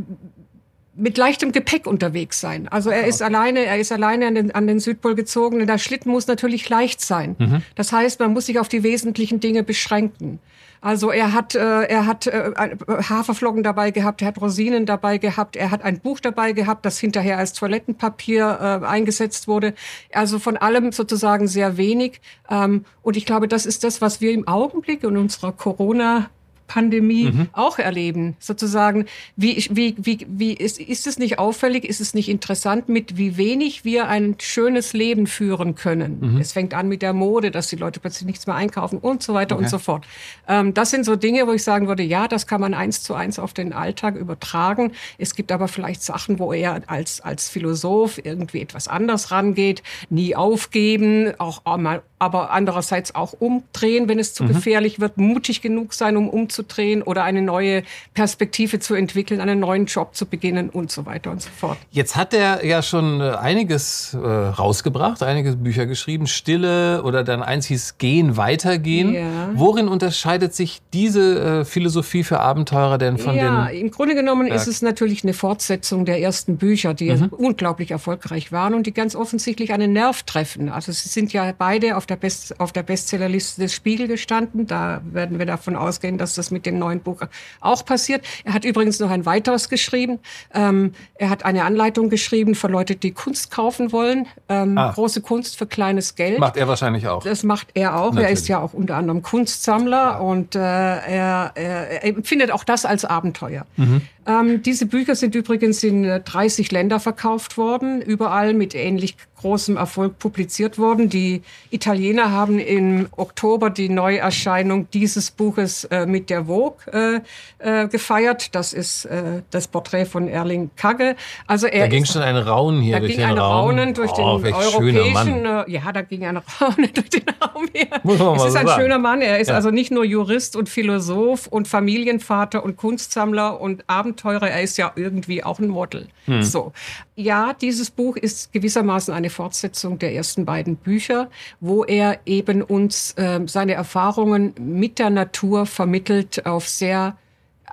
mit 1.01 1.17
leichtem 1.17 1.53
Gepäck 1.53 1.87
unterwegs 1.87 2.41
sein. 2.41 2.69
Also 2.69 2.91
er 2.91 3.07
ist 3.07 3.23
alleine, 3.23 3.65
er 3.65 3.79
ist 3.79 3.91
alleine 3.91 4.27
an 4.27 4.35
den, 4.35 4.51
an 4.55 4.67
den 4.67 4.81
Südpol 4.81 5.15
gezogen. 5.15 5.61
Und 5.61 5.67
der 5.67 5.79
Schlitten 5.79 6.11
muss 6.11 6.27
natürlich 6.27 6.69
leicht 6.69 7.01
sein. 7.01 7.37
Mhm. 7.39 7.63
Das 7.75 7.93
heißt, 7.93 8.21
man 8.21 8.33
muss 8.33 8.47
sich 8.47 8.59
auf 8.59 8.69
die 8.69 8.83
wesentlichen 8.83 9.41
Dinge 9.41 9.63
beschränken. 9.63 10.39
Also 10.83 11.11
er 11.11 11.35
hat, 11.35 11.55
äh, 11.55 11.83
er 11.83 12.07
hat 12.07 12.27
äh, 12.27 12.53
Haferflocken 12.87 13.63
dabei 13.63 13.91
gehabt, 13.91 14.23
er 14.23 14.29
hat 14.29 14.41
Rosinen 14.41 14.87
dabei 14.87 15.19
gehabt, 15.19 15.57
er 15.57 15.71
hat 15.71 15.83
ein 15.83 16.01
Buch 16.01 16.21
dabei 16.21 16.53
gehabt, 16.53 16.87
das 16.87 16.99
hinterher 16.99 17.37
als 17.37 17.53
Toilettenpapier 17.53 18.81
äh, 18.83 18.87
eingesetzt 18.87 19.47
wurde. 19.47 19.75
Also 20.13 20.39
von 20.39 20.57
allem 20.57 20.93
sozusagen 20.93 21.49
sehr 21.49 21.77
wenig. 21.77 22.21
Ähm, 22.49 22.87
und 23.03 23.17
ich 23.19 23.27
glaube, 23.27 23.47
das 23.47 23.67
ist 23.67 23.85
das, 23.85 24.01
was 24.01 24.21
wir 24.23 24.33
im 24.33 24.49
Augenblick 24.49 25.05
in 25.05 25.19
unserer 25.19 25.53
Corona 25.53 26.31
Pandemie 26.71 27.33
mhm. 27.33 27.49
auch 27.51 27.81
erleben. 27.81 28.37
Sozusagen, 28.39 29.07
wie, 29.35 29.67
wie, 29.73 29.97
wie, 29.99 30.25
wie 30.29 30.53
ist, 30.53 30.79
ist 30.79 31.09
es 31.09 31.19
nicht 31.19 31.41
auffällig, 31.41 31.85
ist 31.85 32.01
es 32.01 32.15
nicht 32.15 32.29
interessant, 32.29 32.89
mit 32.89 33.17
wie 33.17 33.37
wenig 33.37 33.85
wir 33.85 34.07
ein 34.07 34.37
schönes 34.39 34.93
Leben 34.93 35.27
führen 35.27 35.75
können. 35.75 36.19
Mhm. 36.21 36.41
Es 36.41 36.53
fängt 36.53 36.73
an 36.73 36.87
mit 36.87 37.03
der 37.03 37.13
Mode, 37.13 37.51
dass 37.51 37.67
die 37.67 37.75
Leute 37.75 37.99
plötzlich 37.99 38.25
nichts 38.25 38.47
mehr 38.47 38.55
einkaufen 38.55 39.01
und 39.01 39.21
so 39.21 39.35
weiter 39.35 39.57
okay. 39.57 39.65
und 39.65 39.69
so 39.69 39.79
fort. 39.79 40.07
Ähm, 40.47 40.73
das 40.73 40.91
sind 40.91 41.05
so 41.05 41.17
Dinge, 41.17 41.49
wo 41.49 41.53
ich 41.53 41.65
sagen 41.65 41.89
würde, 41.89 42.05
ja, 42.05 42.29
das 42.29 42.47
kann 42.47 42.61
man 42.61 42.73
eins 42.73 43.03
zu 43.03 43.15
eins 43.15 43.41
auf 43.41 43.53
den 43.53 43.73
Alltag 43.73 44.15
übertragen. 44.15 44.93
Es 45.19 45.35
gibt 45.35 45.51
aber 45.51 45.67
vielleicht 45.67 46.05
Sachen, 46.05 46.39
wo 46.39 46.53
er 46.53 46.83
als, 46.87 47.21
als 47.21 47.49
Philosoph 47.49 48.25
irgendwie 48.25 48.61
etwas 48.61 48.87
anders 48.87 49.33
rangeht, 49.33 49.83
nie 50.09 50.37
aufgeben, 50.37 51.33
auch 51.39 51.63
mal 51.79 52.05
aber 52.21 52.51
andererseits 52.51 53.15
auch 53.15 53.33
umdrehen, 53.33 54.07
wenn 54.07 54.19
es 54.19 54.35
zu 54.35 54.45
mhm. 54.45 54.49
gefährlich 54.49 55.01
wird, 55.01 55.17
mutig 55.17 55.63
genug 55.63 55.95
sein, 55.95 56.19
um 56.19 56.29
umzudrehen 56.29 57.03
oder 57.03 57.25
eine 57.25 57.41
neue 57.41 57.83
Perspektive 58.13 58.79
zu 58.79 58.95
entwickeln, 58.95 59.41
einen 59.41 59.59
neuen 59.59 59.87
Job 59.87 60.15
zu 60.15 60.27
beginnen 60.27 60.69
und 60.69 60.93
so 60.93 61.07
weiter 61.07 61.31
und 61.31 61.41
so 61.41 61.49
fort. 61.49 61.79
Jetzt 61.91 62.17
hat 62.17 62.35
er 62.35 62.65
ja 62.65 62.83
schon 62.83 63.23
äh, 63.23 63.31
einiges 63.31 64.13
äh, 64.13 64.19
rausgebracht, 64.19 65.23
einige 65.23 65.57
Bücher 65.57 65.87
geschrieben, 65.87 66.27
Stille 66.27 67.03
oder 67.05 67.25
dann 67.25 67.43
eins 67.43 67.67
hieß 67.67 67.97
Gehen, 67.97 68.37
Weitergehen. 68.37 69.15
Ja. 69.15 69.51
Worin 69.55 69.89
unterscheidet 69.89 70.55
sich 70.55 70.83
diese 70.93 71.61
äh, 71.61 71.65
Philosophie 71.65 72.23
für 72.23 72.41
Abenteurer 72.41 72.99
denn 72.99 73.17
von 73.17 73.35
ja, 73.35 73.43
den... 73.43 73.75
Ja, 73.75 73.81
im 73.81 73.91
Grunde 73.91 74.15
genommen 74.15 74.49
Berg. 74.49 74.61
ist 74.61 74.67
es 74.67 74.83
natürlich 74.83 75.25
eine 75.25 75.33
Fortsetzung 75.33 76.05
der 76.05 76.21
ersten 76.21 76.59
Bücher, 76.59 76.93
die 76.93 77.13
mhm. 77.13 77.29
unglaublich 77.29 77.93
erfolgreich 77.93 78.53
waren 78.53 78.75
und 78.75 78.87
die 78.87 78.93
ganz 78.93 79.17
offensichtlich 79.17 79.73
einen 79.73 79.95
Nerv 79.95 80.23
treffen. 80.25 80.69
Also 80.69 80.93
sie 80.93 81.09
sind 81.09 81.33
ja 81.33 81.55
beide 81.57 81.97
auf 81.97 82.10
der, 82.11 82.17
Best, 82.17 82.59
auf 82.61 82.73
der 82.73 82.83
Bestsellerliste 82.83 83.63
des 83.63 83.73
Spiegel 83.73 84.09
gestanden. 84.09 84.67
Da 84.67 85.01
werden 85.05 85.39
wir 85.39 85.47
davon 85.47 85.77
ausgehen, 85.77 86.19
dass 86.19 86.35
das 86.35 86.51
mit 86.51 86.67
dem 86.67 86.79
neuen 86.79 87.01
Buch 87.01 87.23
auch 87.61 87.85
passiert. 87.85 88.25
Er 88.45 88.53
hat 88.53 88.65
übrigens 88.65 88.99
noch 89.01 89.11
ein 89.11 89.25
weiteres 89.25 89.69
geschrieben. 89.69 90.19
Ähm, 90.53 90.93
er 91.15 91.31
hat 91.31 91.45
eine 91.45 91.65
Anleitung 91.65 92.11
geschrieben 92.11 92.55
für 92.55 92.69
Leute, 92.69 92.97
die 92.97 93.13
Kunst 93.13 93.51
kaufen 93.51 93.93
wollen. 93.93 94.27
Ähm, 94.49 94.77
ah. 94.77 94.93
Große 94.93 95.21
Kunst 95.23 95.57
für 95.57 95.67
kleines 95.67 96.15
Geld. 96.15 96.39
Macht 96.39 96.57
er 96.57 96.69
wahrscheinlich 96.69 97.09
auch. 97.09 97.23
Das 97.23 97.43
macht 97.43 97.69
er 97.75 97.97
auch. 97.97 98.13
Natürlich. 98.13 98.27
Er 98.27 98.33
ist 98.33 98.49
ja 98.49 98.59
auch 98.61 98.75
unter 98.75 98.97
anderem 98.97 99.23
Kunstsammler 99.23 99.97
ja. 99.97 100.19
und 100.19 100.55
äh, 100.55 100.59
er, 100.59 101.53
er, 101.55 102.03
er 102.03 102.05
empfindet 102.05 102.51
auch 102.51 102.65
das 102.65 102.85
als 102.85 103.05
Abenteuer. 103.05 103.67
Mhm. 103.77 104.03
Ähm, 104.27 104.63
diese 104.63 104.87
Bücher 104.87 105.15
sind 105.15 105.35
übrigens 105.35 105.83
in 105.83 106.03
30 106.03 106.71
äh, 106.71 106.75
Länder 106.75 107.01
verkauft 107.01 107.57
worden, 107.57 108.03
überall 108.03 108.55
mit 108.55 108.75
ähnlich 108.75 109.17
großem 109.41 109.77
Erfolg 109.77 110.19
publiziert 110.19 110.79
worden. 110.79 111.09
Die 111.09 111.43
Italiener 111.71 112.31
haben 112.31 112.59
im 112.59 113.09
Oktober 113.17 113.71
die 113.71 113.89
Neuerscheinung 113.89 114.89
dieses 114.91 115.31
Buches 115.31 115.85
äh, 115.85 116.07
mit 116.07 116.31
der 116.31 116.45
Vogue 116.45 116.77
äh, 116.93 117.21
äh, 117.59 117.89
gefeiert. 117.89 118.55
Das 118.55 118.73
ist 118.73 119.07
äh, 119.07 119.43
das 119.51 119.69
Porträt 119.69 120.05
von 120.05 120.29
Erling 120.29 120.71
Kagge. 120.77 121.17
Also 121.47 121.67
er 121.67 121.85
da 121.85 121.89
ging 121.89 122.03
ist, 122.03 122.13
schon 122.13 122.23
ein 122.23 122.37
Raunen 122.37 122.83
hier 122.83 122.95
da 122.95 123.01
durch 123.01 123.13
ging 123.13 123.21
den 123.21 123.31
ein 123.31 123.39
Raum. 123.39 123.71
Raunen 123.71 123.95
durch 123.95 124.13
oh, 124.13 124.39
den 124.39 124.53
europäischen. 124.53 125.47
Äh, 125.47 125.71
ja, 125.71 125.93
da 125.93 126.03
ging 126.03 126.25
ein 126.25 126.37
Raunen 126.61 126.91
durch 126.93 127.09
den 127.09 127.25
Raum 127.43 127.67
hier. 127.73 127.89
Muss 128.03 128.19
man 128.19 128.37
es 128.37 128.45
ist 128.45 128.53
so 128.53 128.59
ein 128.59 128.67
sagen. 128.67 128.81
schöner 128.83 128.99
Mann. 128.99 129.23
Er 129.23 129.39
ist 129.39 129.49
ja. 129.49 129.55
also 129.55 129.71
nicht 129.71 129.91
nur 129.91 130.05
Jurist 130.05 130.55
und 130.55 130.69
Philosoph 130.69 131.47
und 131.47 131.67
Familienvater 131.67 132.63
und 132.63 132.77
Kunstsammler 132.77 133.61
und 133.61 133.85
Abenteurer. 134.11 134.51
Er 134.51 134.63
ist 134.63 134.77
ja 134.77 134.93
irgendwie 134.97 135.45
auch 135.45 135.59
ein 135.59 135.69
Model. 135.69 136.09
Hm. 136.27 136.43
So. 136.43 136.73
Ja, 137.15 137.53
dieses 137.53 137.91
Buch 137.91 138.17
ist 138.17 138.53
gewissermaßen 138.53 139.15
eine 139.15 139.31
Fortsetzung 139.31 139.99
der 139.99 140.15
ersten 140.15 140.45
beiden 140.45 140.77
Bücher, 140.77 141.31
wo 141.61 141.85
er 141.85 142.21
eben 142.27 142.63
uns 142.63 143.13
äh, 143.13 143.41
seine 143.47 143.75
Erfahrungen 143.75 144.55
mit 144.59 144.99
der 144.99 145.11
Natur 145.11 145.67
vermittelt 145.67 146.47
auf 146.47 146.69
sehr 146.69 147.17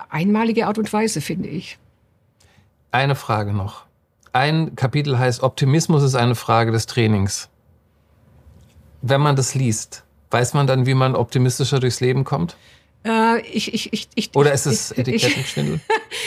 einmalige 0.08 0.66
Art 0.66 0.78
und 0.78 0.92
Weise, 0.92 1.20
finde 1.20 1.48
ich. 1.48 1.78
Eine 2.92 3.14
Frage 3.14 3.52
noch. 3.52 3.84
Ein 4.32 4.76
Kapitel 4.76 5.18
heißt 5.18 5.42
Optimismus 5.42 6.02
ist 6.02 6.14
eine 6.14 6.34
Frage 6.34 6.70
des 6.70 6.86
Trainings. 6.86 7.48
Wenn 9.02 9.20
man 9.20 9.36
das 9.36 9.54
liest, 9.54 10.04
weiß 10.30 10.54
man 10.54 10.66
dann, 10.66 10.86
wie 10.86 10.94
man 10.94 11.16
optimistischer 11.16 11.80
durchs 11.80 12.00
Leben 12.00 12.24
kommt? 12.24 12.56
Äh, 13.04 13.40
ich, 13.42 13.72
ich, 13.72 13.92
ich, 13.92 14.08
ich, 14.14 14.34
Oder 14.34 14.52
ist 14.52 14.66
es 14.66 14.90
Etikettenschwindel? 14.90 15.80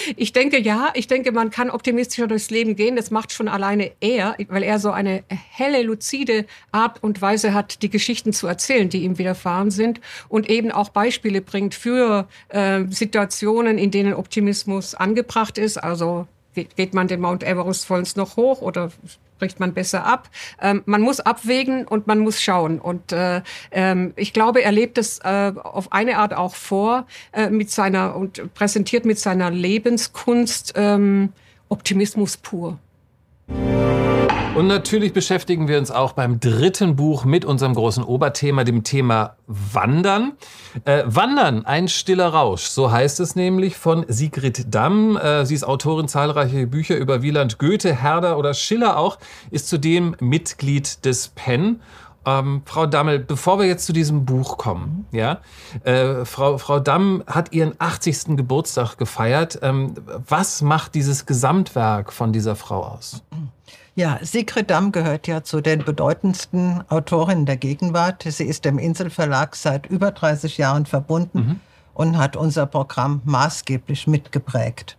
Ich, 0.08 0.14
ich 0.18 0.34
denke 0.34 0.60
ja, 0.60 0.92
ich 0.94 1.08
denke, 1.08 1.32
man 1.32 1.50
kann 1.50 1.70
optimistischer 1.70 2.28
durchs 2.28 2.50
Leben 2.50 2.76
gehen. 2.76 2.96
Das 2.96 3.12
macht 3.12 3.32
schon 3.32 3.48
alleine 3.48 3.92
er, 4.00 4.36
weil 4.48 4.64
er 4.64 4.80
so 4.80 4.92
eine 4.92 5.24
helle, 5.28 5.84
luzide 5.84 6.46
Art 6.72 7.04
und 7.04 7.22
Weise 7.22 7.54
hat, 7.54 7.82
die 7.82 7.90
Geschichten 7.90 8.34
zu 8.34 8.48
erzählen, 8.48 8.90
die 8.90 9.04
ihm 9.04 9.18
widerfahren 9.18 9.72
sind 9.72 10.00
und 10.30 10.50
eben 10.50 10.72
auch 10.72 10.90
Beispiele 10.90 11.42
bringt 11.42 11.76
für 11.76 12.28
äh, 12.50 12.84
Situationen, 12.90 13.78
in 13.78 13.92
denen 13.92 14.14
Optimismus 14.14 14.96
angebracht 14.96 15.58
ist. 15.58 15.78
Also 15.78 16.28
geht 16.54 16.94
man 16.94 17.08
den 17.08 17.22
Mount 17.22 17.44
Everest 17.44 17.86
vollends 17.86 18.16
noch 18.16 18.36
hoch 18.36 18.62
oder 18.62 18.92
bricht 19.40 19.60
man 19.60 19.74
besser 19.74 20.06
ab. 20.06 20.30
Ähm, 20.62 20.84
man 20.86 21.02
muss 21.02 21.20
abwägen 21.20 21.88
und 21.88 22.08
man 22.08 22.20
muss 22.20 22.42
schauen. 22.42 22.80
Und 22.80 23.12
äh, 23.12 23.42
ähm, 23.72 24.14
ich 24.16 24.34
glaube, 24.34 24.62
er 24.64 24.72
lebt 24.72 24.98
es 24.98 25.20
äh, 25.20 25.52
auf 25.56 25.92
eine 25.92 26.18
Art 26.18 26.34
auch 26.34 26.56
vor 26.56 27.08
äh, 27.34 27.50
mit 27.50 27.72
seiner 27.72 28.16
und 28.16 28.54
präsentiert 28.54 29.04
mit 29.04 29.18
seiner 29.18 29.50
Lebenskunst 29.50 30.74
ähm, 30.76 31.34
Optimismus 31.70 32.38
pur. 32.38 32.78
Und 34.54 34.68
natürlich 34.68 35.14
beschäftigen 35.14 35.70
wir 35.70 35.78
uns 35.78 35.92
auch 35.92 36.12
beim 36.12 36.42
dritten 36.42 36.98
Buch 36.98 37.24
mit 37.24 37.46
unserem 37.46 37.74
großen 37.74 38.04
Oberthema, 38.04 38.66
dem 38.66 38.84
Thema 38.84 39.38
Wandern. 39.48 40.34
Äh, 40.84 41.04
Wandern, 41.06 41.66
ein 41.66 41.88
stiller 41.88 42.28
Rausch, 42.28 42.64
so 42.64 42.92
heißt 42.92 43.22
es 43.22 43.36
nämlich 43.38 43.78
von 43.78 44.06
Sigrid 44.10 44.74
Damm. 44.74 45.16
Äh, 45.16 45.46
sie 45.46 45.56
ist 45.56 45.64
Autorin 45.64 46.10
zahlreicher 46.10 46.66
Bücher 46.66 46.98
über 46.98 47.22
Wieland 47.22 47.60
Goethe, 47.60 47.96
Herder 47.96 48.38
oder 48.38 48.54
Schiller 48.54 48.98
auch, 48.98 49.20
ist 49.52 49.70
zudem 49.70 50.18
Mitglied 50.20 51.06
des 51.06 51.30
PEN 51.30 51.80
ähm, 52.26 52.62
Frau 52.66 52.86
Dammel, 52.86 53.20
bevor 53.20 53.60
wir 53.60 53.66
jetzt 53.66 53.86
zu 53.86 53.94
diesem 53.94 54.26
Buch 54.26 54.58
kommen, 54.58 55.06
ja, 55.12 55.40
äh, 55.84 56.26
Frau, 56.26 56.58
Frau 56.58 56.80
Damm 56.80 57.24
hat 57.26 57.52
ihren 57.52 57.74
80. 57.80 58.38
Geburtstag 58.38 58.98
gefeiert. 58.98 59.60
Ähm, 59.62 59.96
was 60.28 60.62
macht 60.62 60.94
dieses 60.94 61.26
Gesamtwerk 61.26 62.14
von 62.14 62.32
dieser 62.32 62.56
Frau 62.56 62.84
aus? 62.84 63.24
Ja, 63.94 64.20
Sigrid 64.22 64.70
Damm 64.70 64.94
gehört 64.94 65.28
ja 65.28 65.44
zu 65.44 65.60
den 65.60 65.84
bedeutendsten 65.84 66.84
Autorinnen 66.90 67.46
der 67.46 67.58
Gegenwart. 67.58 68.24
Sie 68.26 68.46
ist 68.46 68.64
dem 68.64 68.80
Inselverlag 68.80 69.56
seit 69.56 69.86
über 69.86 70.12
30 70.12 70.58
Jahren 70.58 70.86
verbunden 70.86 71.40
mhm. 71.40 71.60
und 71.94 72.18
hat 72.18 72.38
unser 72.38 72.66
Programm 72.66 73.22
maßgeblich 73.26 74.08
mitgeprägt. 74.08 74.98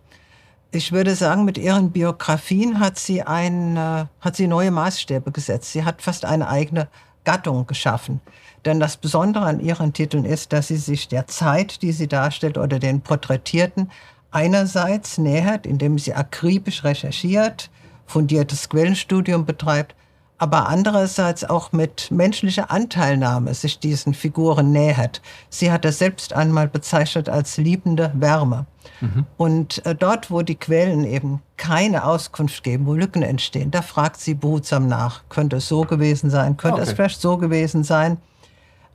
Ich 0.71 0.91
würde 0.91 1.15
sagen, 1.15 1.43
mit 1.43 1.57
ihren 1.57 1.91
Biografien 1.91 2.79
hat 2.79 2.99
sie, 2.99 3.23
ein, 3.23 3.77
äh, 3.77 4.05
hat 4.19 4.35
sie 4.35 4.47
neue 4.47 4.71
Maßstäbe 4.71 5.31
gesetzt. 5.31 5.71
Sie 5.71 5.85
hat 5.85 6.01
fast 6.01 6.25
eine 6.25 6.47
eigene 6.47 6.87
Gattung 7.23 7.65
geschaffen. 7.67 8.21
Denn 8.65 8.79
das 8.79 8.97
Besondere 8.97 9.45
an 9.45 9.59
ihren 9.59 9.93
Titeln 9.93 10.25
ist, 10.25 10.53
dass 10.53 10.67
sie 10.67 10.77
sich 10.77 11.07
der 11.07 11.27
Zeit, 11.27 11.81
die 11.81 11.91
sie 11.91 12.07
darstellt, 12.07 12.57
oder 12.57 12.79
den 12.79 13.01
Porträtierten 13.01 13.91
einerseits 14.31 15.17
nähert, 15.17 15.65
indem 15.65 15.99
sie 15.99 16.13
akribisch 16.13 16.83
recherchiert, 16.83 17.69
fundiertes 18.05 18.69
Quellenstudium 18.69 19.45
betreibt, 19.45 19.95
aber 20.37 20.67
andererseits 20.67 21.45
auch 21.45 21.71
mit 21.71 22.11
menschlicher 22.11 22.69
Anteilnahme 22.69 23.53
sich 23.53 23.79
diesen 23.79 24.13
Figuren 24.13 24.71
nähert. 24.71 25.21
Sie 25.49 25.71
hat 25.71 25.85
das 25.85 25.99
selbst 25.99 26.33
einmal 26.33 26.67
bezeichnet 26.67 27.29
als 27.29 27.57
liebende 27.57 28.11
Wärme. 28.13 28.65
Mhm. 28.99 29.25
Und 29.37 29.85
äh, 29.85 29.95
dort, 29.95 30.31
wo 30.31 30.41
die 30.41 30.55
Quellen 30.55 31.05
eben 31.05 31.41
keine 31.55 32.03
Auskunft 32.03 32.63
geben, 32.63 32.87
wo 32.87 32.93
Lücken 32.93 33.21
entstehen, 33.21 33.71
da 33.71 33.81
fragt 33.81 34.19
sie 34.19 34.33
behutsam 34.33 34.87
nach. 34.87 35.23
Könnte 35.29 35.57
es 35.57 35.67
so 35.67 35.81
gewesen 35.81 36.29
sein? 36.29 36.57
Könnte 36.57 36.81
okay. 36.81 36.89
es 36.89 36.93
vielleicht 36.93 37.21
so 37.21 37.37
gewesen 37.37 37.83
sein? 37.83 38.17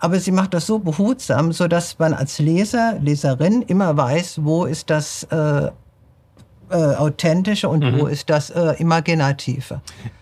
Aber 0.01 0.21
sie 0.21 0.33
macht 0.33 0.55
das 0.55 0.67
so 0.67 0.79
behutsam, 0.79 1.53
so 1.53 1.67
dass 1.67 1.99
man 1.99 2.15
als 2.15 2.39
Leser, 2.39 2.99
Leserin 3.01 3.63
immer 3.63 3.97
weiß, 3.97 4.45
wo 4.45 4.65
ist 4.65 4.91
das 4.91 5.25
äh, 5.25 5.71
äh, 6.71 6.95
Authentische 6.97 7.69
und 7.69 7.85
mhm. 7.85 8.01
wo 8.01 8.07
ist 8.07 8.31
das 8.31 8.51
äh, 8.51 8.75
Imaginative. 8.79 9.81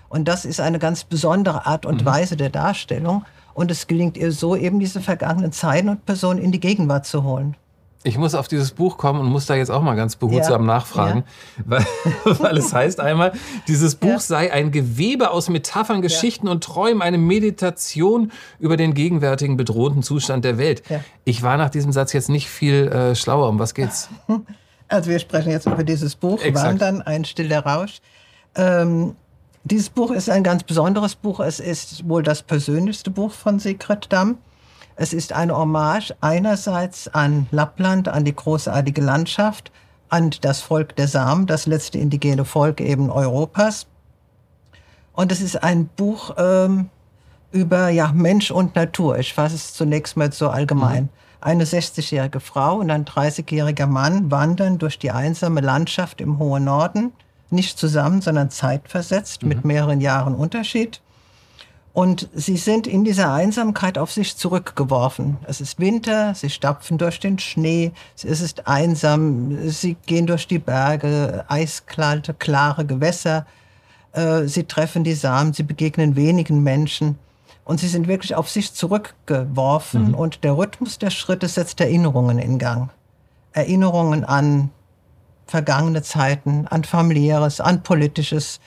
Und 0.08 0.28
das 0.28 0.44
ist 0.44 0.60
eine 0.60 0.78
ganz 0.78 1.04
besondere 1.04 1.66
Art 1.66 1.86
und 1.86 2.02
mhm. 2.02 2.06
Weise 2.06 2.36
der 2.36 2.50
Darstellung. 2.50 3.24
Und 3.54 3.70
es 3.70 3.86
gelingt 3.86 4.16
ihr 4.16 4.32
so, 4.32 4.54
eben 4.54 4.80
diese 4.80 5.00
vergangenen 5.00 5.52
Zeiten 5.52 5.88
und 5.88 6.04
Personen 6.04 6.40
in 6.40 6.52
die 6.52 6.60
Gegenwart 6.60 7.06
zu 7.06 7.24
holen. 7.24 7.56
Ich 8.06 8.18
muss 8.18 8.36
auf 8.36 8.46
dieses 8.46 8.70
Buch 8.70 8.98
kommen 8.98 9.18
und 9.18 9.26
muss 9.26 9.46
da 9.46 9.56
jetzt 9.56 9.70
auch 9.70 9.82
mal 9.82 9.96
ganz 9.96 10.14
behutsam 10.14 10.60
ja. 10.60 10.66
nachfragen, 10.74 11.24
ja. 11.58 11.64
Weil, 11.66 11.86
weil, 12.38 12.56
es 12.56 12.72
heißt 12.72 13.00
einmal, 13.00 13.32
dieses 13.66 13.96
Buch 13.96 14.08
ja. 14.08 14.18
sei 14.20 14.52
ein 14.52 14.70
Gewebe 14.70 15.30
aus 15.32 15.48
Metaphern, 15.48 16.02
Geschichten 16.02 16.46
und 16.46 16.62
Träumen, 16.62 17.02
eine 17.02 17.18
Meditation 17.18 18.30
über 18.60 18.76
den 18.76 18.94
gegenwärtigen 18.94 19.56
bedrohten 19.56 20.04
Zustand 20.04 20.44
der 20.44 20.56
Welt. 20.56 20.84
Ich 21.24 21.42
war 21.42 21.56
nach 21.56 21.70
diesem 21.70 21.90
Satz 21.90 22.12
jetzt 22.12 22.28
nicht 22.28 22.48
viel 22.48 22.86
äh, 22.86 23.16
schlauer. 23.16 23.48
Um 23.48 23.58
was 23.58 23.74
geht's? 23.74 24.08
Also 24.88 25.10
wir 25.10 25.18
sprechen 25.18 25.50
jetzt 25.50 25.66
über 25.66 25.84
dieses 25.84 26.14
Buch, 26.14 26.42
Exakt. 26.42 26.66
Wandern, 26.66 27.02
ein 27.02 27.24
stiller 27.24 27.64
Rausch. 27.64 28.00
Ähm, 28.54 29.16
dieses 29.64 29.90
Buch 29.90 30.12
ist 30.12 30.30
ein 30.30 30.44
ganz 30.44 30.62
besonderes 30.62 31.16
Buch. 31.16 31.40
Es 31.40 31.58
ist 31.58 32.08
wohl 32.08 32.22
das 32.22 32.42
persönlichste 32.42 33.10
Buch 33.10 33.32
von 33.32 33.58
Sigrid 33.58 34.06
Damm. 34.10 34.38
Es 34.94 35.12
ist 35.12 35.32
eine 35.32 35.56
Hommage 35.56 36.14
einerseits 36.20 37.08
an 37.08 37.48
Lappland, 37.50 38.08
an 38.08 38.24
die 38.24 38.34
großartige 38.34 39.00
Landschaft, 39.00 39.72
an 40.08 40.30
das 40.40 40.60
Volk 40.60 40.96
der 40.96 41.08
Samen, 41.08 41.46
das 41.46 41.66
letzte 41.66 41.98
indigene 41.98 42.44
Volk 42.44 42.80
eben 42.80 43.10
Europas. 43.10 43.86
Und 45.12 45.32
es 45.32 45.40
ist 45.40 45.62
ein 45.62 45.88
Buch 45.88 46.34
ähm, 46.38 46.90
über 47.50 47.88
ja, 47.88 48.12
Mensch 48.12 48.50
und 48.50 48.76
Natur. 48.76 49.18
Ich 49.18 49.34
fasse 49.34 49.56
es 49.56 49.74
zunächst 49.74 50.16
mal 50.16 50.32
so 50.32 50.48
allgemein. 50.48 51.04
Mhm. 51.04 51.08
Eine 51.46 51.64
60-jährige 51.64 52.40
Frau 52.40 52.78
und 52.78 52.90
ein 52.90 53.04
30-jähriger 53.04 53.86
Mann 53.86 54.30
wandern 54.30 54.78
durch 54.78 54.98
die 54.98 55.12
einsame 55.12 55.60
Landschaft 55.60 56.20
im 56.20 56.38
hohen 56.38 56.64
Norden– 56.64 57.12
nicht 57.50 57.78
zusammen, 57.78 58.20
sondern 58.20 58.50
zeitversetzt 58.50 59.42
mhm. 59.42 59.48
mit 59.48 59.64
mehreren 59.64 60.00
Jahren 60.00 60.34
Unterschied. 60.34 61.00
Und 61.92 62.28
sie 62.34 62.58
sind 62.58 62.86
in 62.86 63.04
dieser 63.04 63.32
Einsamkeit 63.32 63.96
auf 63.96 64.12
sich 64.12 64.36
zurückgeworfen. 64.36 65.38
Es 65.46 65.62
ist 65.62 65.80
Winter, 65.80 66.34
sie 66.34 66.50
stapfen 66.50 66.98
durch 66.98 67.20
den 67.20 67.38
Schnee, 67.38 67.92
es 68.16 68.24
ist 68.24 68.66
einsam, 68.66 69.70
sie 69.70 69.96
gehen 70.04 70.26
durch 70.26 70.46
die 70.46 70.58
Berge, 70.58 71.46
eiskalte, 71.48 72.34
klare 72.34 72.84
Gewässer, 72.84 73.46
äh, 74.12 74.42
sie 74.44 74.64
treffen 74.64 75.04
die 75.04 75.14
Samen, 75.14 75.54
sie 75.54 75.62
begegnen 75.62 76.16
wenigen 76.16 76.62
Menschen. 76.62 77.18
Und 77.66 77.80
sie 77.80 77.88
sind 77.88 78.06
wirklich 78.06 78.36
auf 78.36 78.48
sich 78.48 78.72
zurückgeworfen. 78.72 80.08
Mhm. 80.08 80.14
Und 80.14 80.44
der 80.44 80.56
Rhythmus 80.56 80.98
der 80.98 81.10
Schritte 81.10 81.48
setzt 81.48 81.80
Erinnerungen 81.80 82.38
in 82.38 82.58
Gang. 82.58 82.90
Erinnerungen 83.52 84.24
an 84.24 84.70
vergangene 85.46 86.02
Zeiten, 86.02 86.68
an 86.68 86.84
familiäres, 86.84 87.60
an 87.60 87.82
politisches. 87.82 88.60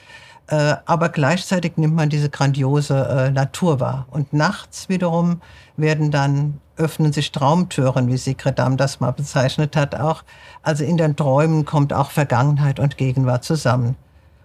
Äh, 0.48 0.76
aber 0.84 1.08
gleichzeitig 1.08 1.78
nimmt 1.78 1.94
man 1.94 2.10
diese 2.10 2.28
grandiose 2.28 3.08
äh, 3.08 3.30
Natur 3.30 3.80
wahr. 3.80 4.06
Und 4.10 4.34
nachts 4.34 4.90
wiederum 4.90 5.40
werden 5.78 6.10
dann, 6.10 6.60
öffnen 6.76 7.14
sich 7.14 7.32
Traumtüren, 7.32 8.08
wie 8.08 8.18
Sigrid 8.18 8.58
Damm 8.58 8.76
das 8.76 9.00
mal 9.00 9.12
bezeichnet 9.12 9.76
hat, 9.76 9.94
auch. 9.94 10.24
Also 10.62 10.84
in 10.84 10.98
den 10.98 11.16
Träumen 11.16 11.64
kommt 11.64 11.94
auch 11.94 12.10
Vergangenheit 12.10 12.78
und 12.78 12.98
Gegenwart 12.98 13.44
zusammen. 13.44 13.96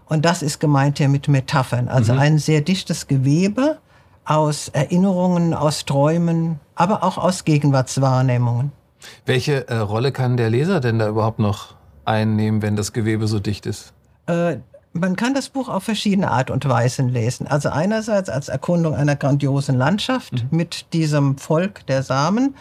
Und 0.07 0.23
das 0.23 0.41
ist 0.41 0.59
gemeint 0.59 0.97
hier 0.97 1.09
mit 1.09 1.27
Metaphern. 1.27 1.89
Also 1.89 2.13
mhm. 2.13 2.19
ein 2.19 2.37
sehr 2.37 2.61
dichtes 2.61 3.07
Gewebe 3.07 3.79
aus 4.25 4.69
Erinnerungen, 4.69 5.53
aus 5.53 5.85
Träumen, 5.85 6.59
aber 6.75 7.03
auch 7.03 7.17
aus 7.17 7.45
Gegenwartswahrnehmungen. 7.45 8.71
Welche 9.25 9.67
äh, 9.67 9.77
Rolle 9.77 10.11
kann 10.11 10.35
der 10.35 10.49
Leser 10.49 10.79
denn 10.79 10.99
da 10.99 11.07
überhaupt 11.07 11.39
noch 11.39 11.75
einnehmen, 12.05 12.61
wenn 12.61 12.75
das 12.75 12.91
Gewebe 12.91 13.27
so 13.27 13.39
dicht 13.39 13.65
ist? 13.65 13.93
Äh, 14.27 14.57
man 14.93 15.15
kann 15.15 15.33
das 15.33 15.49
Buch 15.49 15.67
auf 15.67 15.83
verschiedene 15.83 16.31
Art 16.31 16.49
und 16.49 16.67
Weisen 16.67 17.09
lesen. 17.09 17.47
Also 17.47 17.69
einerseits 17.69 18.29
als 18.29 18.47
Erkundung 18.47 18.95
einer 18.95 19.15
grandiosen 19.15 19.77
Landschaft 19.77 20.33
mhm. 20.33 20.57
mit 20.57 20.93
diesem 20.93 21.37
Volk 21.37 21.85
der 21.87 22.01
Samen. 22.01 22.55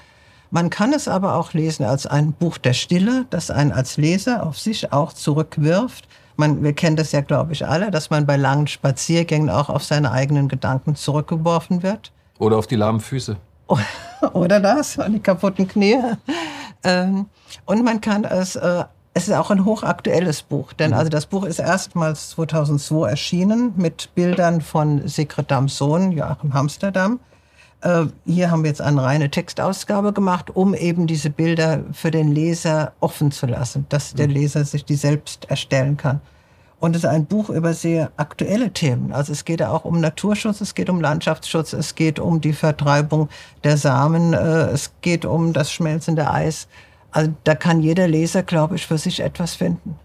Man 0.51 0.71
kann 0.71 0.93
es 0.93 1.09
aber 1.09 1.35
auch 1.37 1.53
lesen 1.53 1.85
als 1.85 2.07
ein 2.07 2.33
Buch 2.33 2.59
der 2.59 2.75
Stille, 2.75 3.27
das 3.31 3.51
einen 3.51 3.73
als 3.73 3.97
Leser 3.97 4.45
auf 4.45 4.59
sich 4.59 4.93
auch 4.93 5.13
zurückwirft. 5.13 6.09
Man, 6.37 6.63
wir 6.63 6.73
kennen 6.73 6.97
das 6.97 7.13
ja, 7.13 7.21
glaube 7.21 7.53
ich, 7.53 7.67
alle, 7.67 7.91
dass 7.91 8.11
man 8.11 8.27
bei 8.27 8.37
langen 8.37 8.67
Spaziergängen 8.67 9.51
auch 9.51 9.69
auf 9.69 9.85
seine 9.85 10.11
eigenen 10.11 10.49
Gedanken 10.49 10.97
zurückgeworfen 10.97 11.83
wird. 11.83 12.13
Oder 12.39 12.57
auf 12.57 12.67
die 12.67 12.77
lahmen 12.77 13.01
Füße. 13.01 13.37
Oder 14.33 14.61
das, 14.61 14.99
an 14.99 15.13
die 15.13 15.21
kaputten 15.21 15.69
Knie. 15.69 15.99
Ähm, 16.83 17.27
und 17.67 17.85
man 17.85 18.01
kann 18.01 18.25
es 18.25 18.57
äh, 18.57 18.85
es 19.15 19.29
ist 19.29 19.35
auch 19.35 19.51
ein 19.51 19.65
hochaktuelles 19.65 20.43
Buch, 20.43 20.73
denn 20.73 20.91
mhm. 20.91 20.97
also 20.97 21.09
das 21.09 21.27
Buch 21.27 21.45
ist 21.45 21.61
erstmals 21.61 22.31
2002 22.31 23.09
erschienen 23.09 23.73
mit 23.77 24.13
Bildern 24.17 24.61
von 24.61 25.07
Sigrid 25.07 25.51
Dams 25.51 25.79
Sohn, 25.79 26.11
Joachim 26.11 26.51
Amsterdam. 26.53 27.21
Äh, 27.85 28.07
hier 28.25 28.51
haben 28.51 28.65
wir 28.65 28.71
jetzt 28.71 28.81
eine 28.81 29.03
reine 29.03 29.31
Textausgabe 29.31 30.15
gemacht, 30.15 30.51
um 30.57 30.75
eben 30.75 31.07
diese 31.07 31.29
Bilder 31.29 31.85
für 31.93 32.11
den 32.11 32.33
Leser 32.33 32.93
offen 33.01 33.31
zu 33.31 33.47
lassen, 33.47 33.85
dass 33.91 34.15
der 34.15 34.27
mhm. 34.27 34.35
Leser 34.35 34.65
sich 34.65 34.87
die 34.87 34.97
selbst 34.97 35.45
erstellen 35.51 35.99
kann. 35.99 36.23
Und 36.81 36.97
es 36.97 37.05
ist 37.05 37.09
ein 37.09 37.27
Buch 37.27 37.51
über 37.51 37.75
sehr 37.75 38.11
aktuelle 38.17 38.71
Themen. 38.73 39.13
Also 39.13 39.33
es 39.33 39.45
geht 39.45 39.61
ja 39.61 39.71
auch 39.71 39.85
um 39.85 40.01
Naturschutz, 40.01 40.63
es 40.63 40.75
geht 40.75 40.89
um 40.89 41.01
Landschaftsschutz, 41.01 41.75
es 41.75 41.95
geht 41.95 42.19
um 42.19 42.41
die 42.41 42.55
Vertreibung 42.55 43.29
der 43.65 43.77
Samen, 43.77 44.33
äh, 44.33 44.71
es 44.71 44.93
geht 45.03 45.27
um 45.27 45.53
das 45.53 45.71
schmelzende 45.71 46.31
Eis. 46.31 46.69
Also 47.11 47.33
da 47.45 47.55
kann 47.55 47.81
jeder 47.81 48.09
Leser, 48.09 48.43
glaube 48.43 48.77
ich, 48.77 48.87
für 48.87 48.99
sich 48.99 49.21
etwas 49.21 49.55
finden. 49.55 49.99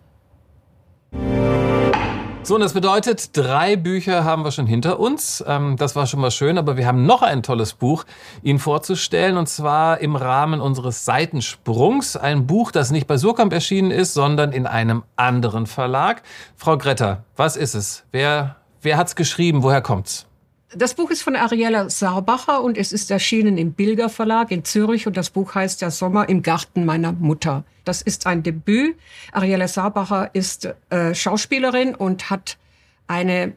So, 2.41 2.55
und 2.55 2.61
das 2.61 2.73
bedeutet, 2.73 3.37
drei 3.37 3.75
Bücher 3.75 4.23
haben 4.23 4.43
wir 4.43 4.51
schon 4.51 4.65
hinter 4.65 4.99
uns. 4.99 5.43
Ähm, 5.45 5.75
das 5.77 5.95
war 5.95 6.07
schon 6.07 6.21
mal 6.21 6.31
schön, 6.31 6.57
aber 6.57 6.77
wir 6.77 6.87
haben 6.87 7.05
noch 7.05 7.21
ein 7.21 7.43
tolles 7.43 7.73
Buch 7.73 8.05
Ihnen 8.41 8.59
vorzustellen, 8.59 9.37
und 9.37 9.47
zwar 9.47 9.99
im 9.99 10.15
Rahmen 10.15 10.61
unseres 10.61 11.05
Seitensprungs. 11.05 12.15
Ein 12.15 12.47
Buch, 12.47 12.71
das 12.71 12.91
nicht 12.91 13.07
bei 13.07 13.17
Surkamp 13.17 13.53
erschienen 13.53 13.91
ist, 13.91 14.13
sondern 14.13 14.51
in 14.51 14.65
einem 14.65 15.03
anderen 15.15 15.67
Verlag. 15.67 16.23
Frau 16.55 16.77
Gretter, 16.77 17.23
was 17.35 17.55
ist 17.55 17.75
es? 17.75 18.05
Wer, 18.11 18.55
wer 18.81 18.97
hat's 18.97 19.15
geschrieben? 19.15 19.61
Woher 19.61 19.81
kommt's? 19.81 20.28
Das 20.75 20.93
Buch 20.93 21.09
ist 21.09 21.23
von 21.23 21.35
Ariella 21.35 21.89
Saarbacher 21.89 22.61
und 22.61 22.77
es 22.77 22.91
ist 22.91 23.09
erschienen 23.09 23.57
im 23.57 23.73
Bilger 23.73 24.07
Verlag 24.07 24.51
in 24.51 24.63
Zürich 24.63 25.07
und 25.07 25.17
das 25.17 25.31
Buch 25.31 25.55
heißt 25.55 25.81
Der 25.81 25.89
Sommer 25.89 26.29
im 26.29 26.43
Garten 26.43 26.85
meiner 26.85 27.11
Mutter. 27.11 27.63
Das 27.85 28.03
ist 28.03 28.27
ein 28.27 28.43
Debüt. 28.43 28.95
Ariella 29.31 29.67
Saarbacher 29.67 30.29
ist 30.33 30.69
äh, 30.91 31.15
Schauspielerin 31.15 31.95
und 31.95 32.29
hat 32.29 32.59
eine 33.07 33.53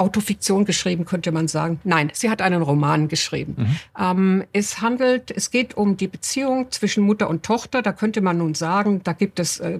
Autofiktion 0.00 0.64
geschrieben, 0.64 1.04
könnte 1.04 1.30
man 1.30 1.46
sagen. 1.46 1.80
Nein, 1.84 2.10
sie 2.12 2.30
hat 2.30 2.42
einen 2.42 2.62
Roman 2.62 3.08
geschrieben. 3.08 3.54
Mhm. 3.58 3.76
Ähm, 3.98 4.44
es 4.52 4.80
handelt, 4.80 5.30
es 5.30 5.50
geht 5.50 5.76
um 5.76 5.96
die 5.96 6.08
Beziehung 6.08 6.70
zwischen 6.70 7.04
Mutter 7.04 7.28
und 7.28 7.42
Tochter. 7.42 7.82
Da 7.82 7.92
könnte 7.92 8.20
man 8.20 8.38
nun 8.38 8.54
sagen, 8.54 9.02
da 9.04 9.12
gibt 9.12 9.38
es 9.38 9.60
äh, 9.60 9.78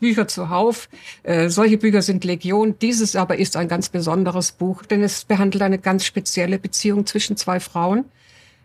Bücher 0.00 0.26
zuhauf. 0.26 0.88
Äh, 1.22 1.50
solche 1.50 1.76
Bücher 1.76 2.02
sind 2.02 2.24
Legion. 2.24 2.76
Dieses 2.80 3.14
aber 3.14 3.38
ist 3.38 3.56
ein 3.56 3.68
ganz 3.68 3.88
besonderes 3.90 4.52
Buch, 4.52 4.84
denn 4.84 5.02
es 5.02 5.24
behandelt 5.24 5.62
eine 5.62 5.78
ganz 5.78 6.04
spezielle 6.04 6.58
Beziehung 6.58 7.06
zwischen 7.06 7.36
zwei 7.36 7.60
Frauen. 7.60 8.06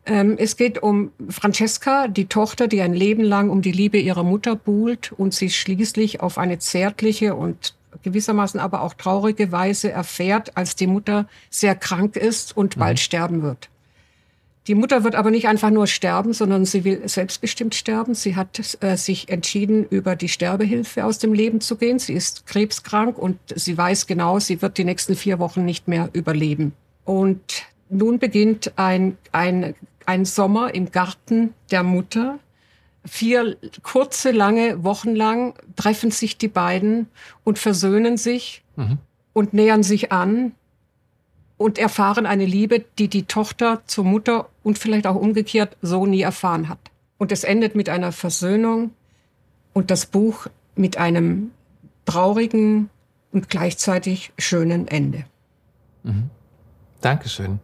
Ähm, 0.06 0.36
es 0.38 0.56
geht 0.56 0.82
um 0.82 1.12
Francesca, 1.30 2.08
die 2.08 2.26
Tochter, 2.26 2.68
die 2.68 2.82
ein 2.82 2.94
Leben 2.94 3.24
lang 3.24 3.50
um 3.50 3.62
die 3.62 3.72
Liebe 3.72 3.98
ihrer 3.98 4.24
Mutter 4.24 4.56
buhlt 4.56 5.12
und 5.12 5.34
sie 5.34 5.50
schließlich 5.50 6.22
auf 6.22 6.38
eine 6.38 6.60
zärtliche 6.60 7.36
und 7.36 7.74
gewissermaßen 8.04 8.60
aber 8.60 8.82
auch 8.82 8.94
traurige 8.94 9.52
Weise 9.52 9.92
erfährt, 9.92 10.56
als 10.58 10.76
die 10.76 10.88
Mutter 10.88 11.28
sehr 11.50 11.76
krank 11.76 12.16
ist 12.16 12.56
und 12.56 12.78
bald 12.78 12.98
mhm. 12.98 13.02
sterben 13.02 13.42
wird. 13.42 13.70
Die 14.68 14.76
Mutter 14.76 15.04
wird 15.04 15.14
aber 15.14 15.30
nicht 15.30 15.48
einfach 15.48 15.70
nur 15.70 15.86
sterben, 15.86 16.34
sondern 16.34 16.66
sie 16.66 16.84
will 16.84 17.08
selbstbestimmt 17.08 17.76
sterben. 17.76 18.16
Sie 18.16 18.36
hat 18.36 18.78
äh, 18.82 18.98
sich 18.98 19.30
entschieden, 19.30 19.86
über 19.88 20.16
die 20.16 20.30
Sterbehilfe 20.30 21.06
aus 21.06 21.20
dem 21.20 21.34
Leben 21.34 21.62
zu 21.62 21.76
gehen. 21.76 22.00
Sie 22.00 22.14
ist 22.14 22.48
krebskrank 22.48 23.18
und 23.18 23.38
sie 23.54 23.78
weiß 23.78 24.08
genau, 24.08 24.40
sie 24.40 24.64
wird 24.64 24.80
die 24.80 24.84
nächsten 24.84 25.16
vier 25.16 25.38
Wochen 25.38 25.66
nicht 25.66 25.88
mehr 25.88 26.10
überleben. 26.14 26.74
Und 27.04 27.66
nun 27.90 28.18
beginnt 28.18 28.74
ein, 28.78 29.18
ein, 29.32 29.76
ein 30.08 30.26
Sommer 30.26 30.74
im 30.74 30.92
Garten 30.92 31.54
der 31.70 31.84
Mutter. 31.84 32.40
Vier 33.06 33.58
kurze, 33.84 34.32
lange 34.32 34.84
Wochen 34.84 35.16
lang 35.16 35.54
treffen 35.76 36.12
sich 36.12 36.38
die 36.38 36.48
beiden 36.48 37.08
und 37.44 37.60
versöhnen 37.60 38.18
sich 38.18 38.64
mhm. 38.76 38.98
und 39.34 39.54
nähern 39.54 39.84
sich 39.84 40.12
an 40.12 40.54
und 41.58 41.78
erfahren 41.78 42.26
eine 42.26 42.46
Liebe, 42.46 42.84
die 42.98 43.08
die 43.08 43.24
Tochter 43.24 43.82
zur 43.86 44.06
Mutter 44.06 44.50
und 44.64 44.78
vielleicht 44.78 45.08
auch 45.08 45.16
umgekehrt 45.16 45.78
so 45.82 46.06
nie 46.06 46.22
erfahren 46.22 46.68
hat. 46.68 46.80
Und 47.18 47.32
es 47.32 47.44
endet 47.44 47.76
mit 47.76 47.90
einer 47.90 48.12
Versöhnung 48.12 48.92
und 49.74 49.92
das 49.92 50.06
Buch 50.06 50.48
mit 50.76 50.98
einem 50.98 51.52
traurigen 52.06 52.90
und 53.32 53.50
gleichzeitig 53.50 54.32
schönen 54.38 54.88
Ende. 54.88 55.26
Mhm. 56.04 56.30
Dankeschön. 57.02 57.60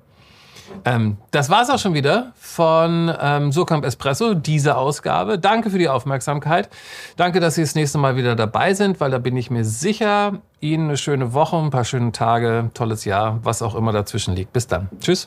Ähm, 0.86 1.18
das 1.32 1.50
war's 1.50 1.70
auch 1.70 1.80
schon 1.80 1.94
wieder 1.94 2.34
von 2.36 3.14
ähm, 3.22 3.52
Surkamp 3.52 3.86
Espresso, 3.86 4.34
diese 4.34 4.78
Ausgabe. 4.78 5.38
Danke 5.40 5.70
für 5.70 5.78
die 5.78 5.90
Aufmerksamkeit. 5.90 6.70
Danke, 7.18 7.40
dass 7.40 7.56
Sie 7.56 7.62
das 7.62 7.76
nächste 7.76 7.98
Mal 7.98 8.16
wieder 8.16 8.36
dabei 8.36 8.74
sind, 8.74 9.00
weil 9.00 9.12
da 9.12 9.18
bin 9.18 9.38
ich 9.38 9.52
mir 9.52 9.66
sicher, 9.66 10.42
Ihnen 10.60 10.86
eine 10.86 10.98
schöne 10.98 11.34
Woche, 11.34 11.58
ein 11.58 11.70
paar 11.70 11.86
schöne 11.86 12.12
Tage, 12.12 12.70
tolles 12.74 13.06
Jahr, 13.06 13.40
was 13.44 13.62
auch 13.62 13.76
immer 13.76 13.92
dazwischen 13.92 14.36
liegt. 14.36 14.54
Bis 14.54 14.68
dann. 14.68 14.90
Tschüss. 15.00 15.26